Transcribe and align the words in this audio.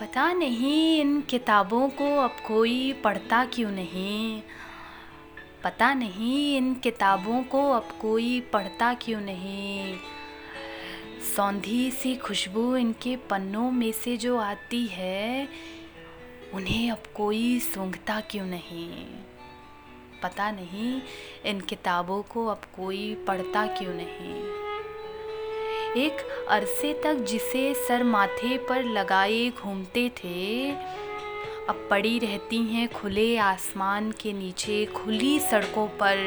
पता 0.00 0.32
नहीं 0.32 1.00
इन 1.00 1.20
किताबों 1.20 1.88
को 1.88 2.16
अब 2.16 2.36
कोई 2.46 2.92
पढ़ता 2.92 3.44
क्यों 3.44 3.70
नहीं। 3.70 4.42
पता 5.64 5.94
नहीं 5.94 6.56
इन 6.56 6.74
किताबों 6.74 7.42
को 7.42 7.70
अब 7.70 7.88
कोई 8.00 8.40
पढ़ता 8.40 8.94
क्यों 8.94 9.20
नहीं। 9.20 9.96
सौंधी 11.36 11.90
सी 11.90 12.16
खुशबू 12.16 12.76
इनके 12.76 13.16
पन्नों 13.16 13.70
में 13.70 13.92
से 13.92 14.16
जो 14.16 14.38
आती 14.38 14.86
है, 14.86 15.48
उन्हें 16.54 16.90
अब 16.90 17.02
कोई 17.16 17.60
सूंघता 17.60 18.20
क्यों 18.20 18.46
नहीं। 18.46 19.06
पता 20.22 20.50
नहीं 20.50 21.02
इन 21.44 21.60
किताबों 21.60 22.22
को 22.22 22.46
अब 22.46 22.60
कोई 22.76 23.14
पढ़ता 23.14 23.66
क्यों 23.66 23.94
नहीं। 23.94 24.67
एक 25.96 26.46
अरसे 26.48 27.00
तक 27.04 27.14
जिसे 27.14 27.74
सर 27.74 28.02
माथे 28.02 28.58
पर 28.58 28.84
लगाए 28.84 29.50
घूमते 29.50 30.08
थे, 30.08 30.70
अब 31.68 31.86
पड़ी 31.90 32.18
रहती 32.18 32.56
हैं 32.56 32.88
खुले 32.88 33.36
आसमान 33.36 34.12
के 34.12 34.32
नीचे, 34.32 34.86
खुली 34.86 35.38
सड़कों 35.38 35.86
पर। 35.88 36.18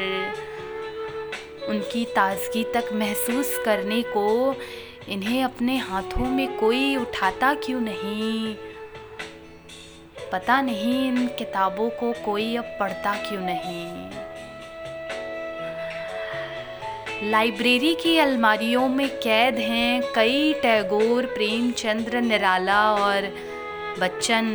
उनकी 1.68 2.04
ताजगी 2.04 2.64
तक 2.64 2.84
महसूस 2.92 3.62
करने 3.64 4.02
को 4.02 4.56
इन्हें 5.08 5.44
अपने 5.44 5.76
हाथों 5.76 6.26
में 6.26 6.58
कोई 6.58 6.96
उठाता 6.96 7.54
क्यों 7.54 7.80
नहीं? 7.80 8.54
पता 10.32 10.62
नहीं 10.62 11.08
इन 11.08 11.26
किताबों 11.26 11.90
को 11.90 12.12
कोई 12.24 12.56
अब 12.56 12.64
पढ़ता 12.64 13.14
क्यों 13.14 13.40
नहीं? 13.40 14.21
लाइब्रेरी 17.22 17.94
की 17.94 18.18
अलमारियों 18.18 18.88
में 18.88 19.08
कैद 19.08 19.54
हैं 19.54 20.02
कई 20.14 20.52
टैगोर, 20.52 21.26
प्रेमचंद्र, 21.26 22.20
निराला 22.20 22.92
और 22.92 23.34
बच्चन। 23.98 24.46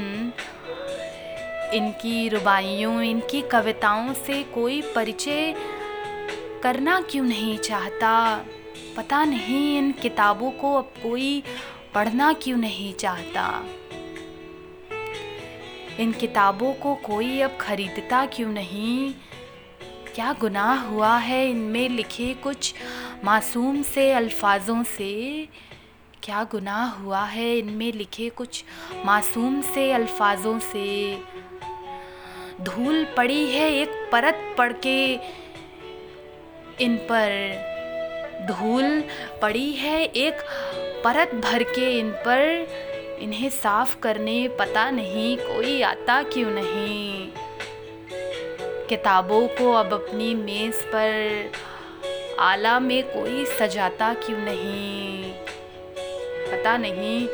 इनकी 1.73 2.29
रुबाइयों, 2.29 3.01
इनकी 3.01 3.41
कविताओं 3.41 4.13
से 4.13 4.43
कोई 4.43 4.81
परिचय 4.81 5.55
करना 6.63 7.01
क्यों 7.01 7.25
नहीं 7.25 7.57
चाहता? 7.57 8.45
पता 8.97 9.25
नहीं, 9.25 9.77
इन 9.77 9.91
किताबों 9.91 10.51
को 10.51 10.75
अब 10.75 10.93
कोई 11.03 11.43
पढ़ना 11.93 12.33
क्यों 12.33 12.57
नहीं 12.57 12.93
चाहता? 12.93 13.65
इन 15.99 16.11
किताबों 16.11 16.73
को 16.73 16.95
कोई 16.95 17.41
अब 17.41 17.57
खरीदता 17.61 18.25
क्यों 18.25 18.49
नहीं? 18.49 19.13
क्या 20.17 20.35
गुनाह 20.39 20.81
हुआ 20.81 21.17
है 21.17 21.49
इनमें 21.49 21.89
लिखे 21.89 22.33
कुछ 22.33 22.73
मासूम 23.23 23.81
से, 23.81 24.11
अल्फाजों 24.11 24.83
से? 24.83 25.47
क्या 26.23 26.43
गुनाह 26.43 26.85
हुआ 26.85 27.25
है 27.25 27.57
इनमें 27.57 27.93
लिखे 27.93 28.29
कुछ 28.29 28.63
मासूम 29.05 29.61
से, 29.61 29.91
अल्फाजों 29.91 30.59
से? 30.59 31.17
धूल 32.61 33.07
पड़ी 33.17 33.47
है 33.47 33.73
एक 33.73 34.09
परत 34.11 34.55
पड़ 34.57 34.73
के 34.73 35.13
इन 36.81 36.97
पर। 36.97 37.55
धूल 38.51 39.03
पड़ी 39.41 39.71
है 39.71 40.03
एक 40.03 40.33
परत 41.03 41.35
भर 41.35 41.63
के 41.63 41.99
इन 41.99 42.11
पर। 42.11 42.67
इन्हें 43.21 43.49
साफ़ 43.49 43.99
करने 43.99 44.47
पता 44.47 44.91
नहीं, 44.91 45.37
कोई 45.37 45.81
आता 45.81 46.23
क्यों 46.23 46.51
नहीं? 46.51 47.26
किताबों 48.89 49.47
को 49.47 49.73
अब 49.73 49.93
अपनी 49.93 50.35
मेज़ 50.35 50.81
पर 50.83 51.51
आला 52.39 52.79
में 52.79 53.03
कोई 53.03 53.45
सजाता 53.45 54.13
क्यों 54.13 54.37
नहीं? 54.37 55.33
पता 56.51 56.77
नहीं, 56.77 57.27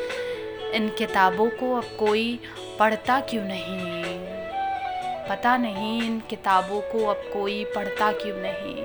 इन 0.72 0.90
किताबों 0.90 1.50
को 1.50 1.76
अब 1.76 1.84
कोई 1.84 2.40
पढ़ता 2.80 3.20
क्यों 3.20 3.44
नहीं? 3.45 4.04
पता 5.30 5.58
नहीं, 5.58 6.02
इन 6.04 6.20
किताबों 6.20 6.82
को 6.82 7.08
अब 7.08 7.22
कोई 7.34 7.64
पढ़ता 7.66 8.12
क्यों 8.12 8.36
नहीं? 8.38 8.76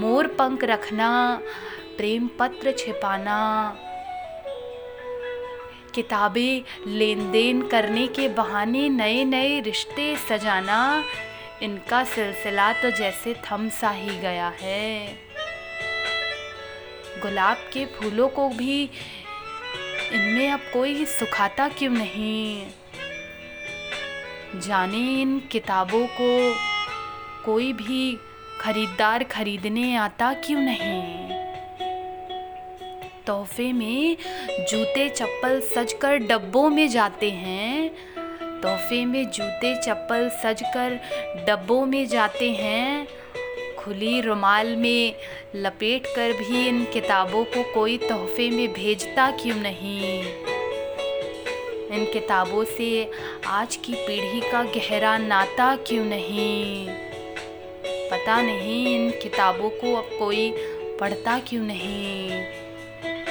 मोर 0.00 0.26
पंख 0.26 0.64
रखना, 0.64 1.40
प्रेम 1.96 2.30
पत्र 2.38 2.72
छिपाना 2.78 3.38
किताबें 5.94 6.62
लेन 6.86 7.30
देन 7.30 7.62
करने 7.68 8.06
के 8.06 8.28
बहाने 8.28 8.88
नए 8.88 9.24
नए 9.24 9.60
रिश्ते 9.60 10.16
सजाना, 10.28 11.04
इनका 11.62 12.04
सिलसिला 12.04 12.72
तो 12.72 12.90
जैसे 12.90 13.34
थम 13.34 13.68
सा 13.68 13.90
ही 13.90 14.18
गया 14.18 14.48
है। 14.60 15.06
गुलाब 17.22 17.56
के 17.72 17.86
फूलों 17.86 18.28
को 18.28 18.48
भी 18.48 18.82
इनमें 20.12 20.50
अब 20.50 20.60
कोई 20.72 21.04
सुखाता 21.04 21.68
क्यों 21.68 21.92
नहीं? 21.92 22.66
जाने 24.56 25.22
इन 25.22 25.38
किताबों 25.52 26.06
को 26.06 26.54
कोई 27.44 27.72
भी 27.72 28.18
खरीदार 28.60 29.24
खरीदने 29.24 29.96
आता 29.96 30.32
क्यों 30.32 30.60
नहीं? 30.60 31.33
तोहफे 33.26 33.72
में 33.72 34.16
जूते 34.70 35.08
चप्पल 35.08 35.60
सजकर 35.60 36.16
डब्बों 36.16 36.68
में 36.68 36.88
जाते 36.88 37.30
हैं। 37.30 37.90
तोहफे 38.60 39.04
में 39.04 39.30
जूते 39.30 39.82
चप्पल 39.82 40.28
सजकर 40.28 41.00
डब्बों 41.48 41.86
में 41.86 42.06
जाते 42.06 42.50
हैं। 42.50 43.08
खुली 43.78 44.20
रुमाल 44.20 44.76
में 44.76 45.14
लपेट 45.56 46.06
कर 46.06 46.32
भी 46.32 46.68
इन 46.68 46.84
किताबों 46.84 47.44
को 47.44 47.74
कोई 47.74 47.98
तोहफे 47.98 48.50
में 48.50 48.72
भेजता 48.72 49.30
क्यों 49.30 49.56
नहीं? 49.56 50.22
इन 51.88 52.10
किताबों 52.12 52.64
से 52.64 53.10
आज 53.46 53.76
की 53.76 53.94
पीढ़ी 53.94 54.40
का 54.40 54.62
गहरा 54.62 55.18
नाता 55.18 55.76
क्यों 55.76 56.04
नहीं? 56.04 56.88
पता 58.10 58.42
नहीं 58.42 58.94
इन 58.94 59.10
किताबों 59.10 59.70
को 59.70 59.94
अब 59.96 60.10
कोई 60.18 60.54
पढ़ता 61.00 61.38
क्यों 61.38 61.62
नहीं? 61.62 62.63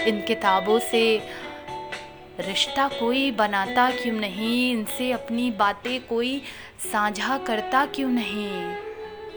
इन 0.08 0.22
किताबों 0.22 0.80
से 0.80 1.22
रिश्ता 2.40 2.88
कोई 2.88 3.32
बनाता 3.32 3.92
क्यों 3.92 4.16
नहीं? 4.16 4.72
इनसे 4.72 5.12
अपनी 5.12 5.52
बातें 5.52 6.08
कोई 6.08 6.42
साझा 6.92 7.38
करता 7.38 7.86
क्यों 7.86 8.10
नहीं? 8.10 8.76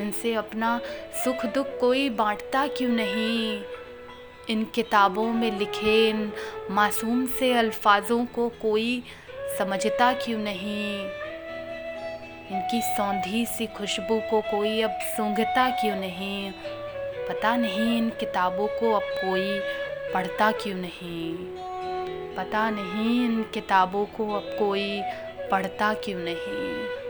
इनसे 0.00 0.34
अपना 0.34 0.80
सुख 1.24 1.46
दुख 1.46 1.66
कोई 1.80 2.08
बांटता 2.08 2.66
क्यों 2.66 2.90
नहीं? 2.90 3.62
इन 4.50 4.64
किताबों 4.64 5.32
में 5.32 5.58
लिखे 5.58 6.08
इन 6.08 6.32
मासूम 6.70 7.26
से 7.26 7.52
अल्फाजों 7.52 8.26
को 8.26 8.48
कोई 8.48 9.02
समझता 9.58 10.12
क्यों 10.12 10.38
नहीं? 10.38 11.00
इनकी 12.50 12.80
सौंधी 12.82 13.46
सी 13.46 13.66
खुशबू 13.66 14.20
को 14.20 14.40
कोई 14.40 14.82
अब 14.82 14.90
सूंघता 14.90 15.70
क्यों 15.70 15.96
नहीं? 15.96 16.52
पता 17.28 17.56
नहीं 17.56 17.98
इन 17.98 18.10
किताबों 18.10 18.66
को 18.66 18.92
अब 18.92 19.02
कोई 19.02 19.60
पढ़ता 20.16 20.52
क्यों 20.52 20.76
नहीं? 20.76 21.36
पता 22.36 22.70
नहीं 22.70 23.24
इन 23.24 23.42
किताबों 23.42 24.06
को 24.06 24.32
अब 24.32 24.56
कोई 24.58 25.02
पढ़ता 25.50 25.94
क्यों 25.94 26.20
नहीं? 26.20 27.05